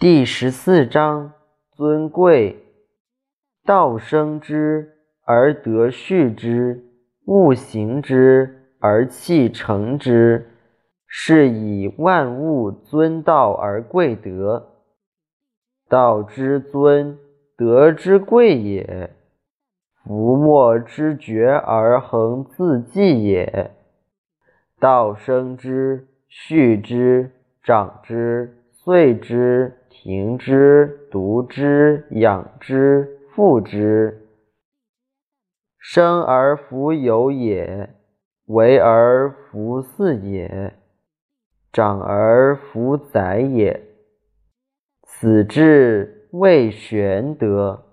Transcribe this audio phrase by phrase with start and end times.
[0.00, 1.34] 第十四章：
[1.76, 2.64] 尊贵。
[3.66, 4.94] 道生之
[5.26, 6.82] 而德畜之，
[7.26, 10.52] 物行之而气成之，
[11.06, 14.70] 是以万物尊道而贵德。
[15.86, 17.18] 道之尊，
[17.54, 19.10] 德之贵也。
[20.02, 23.70] 夫莫之觉而恒自济也。
[24.78, 27.32] 道生之，畜之，
[27.62, 29.76] 长之，岁之。
[30.02, 34.26] 平之，独之，养之，复之。
[35.78, 37.90] 生而弗有也，
[38.46, 40.72] 为而弗恃也，
[41.70, 43.78] 长而弗宰也。
[45.04, 47.89] 此志谓玄德。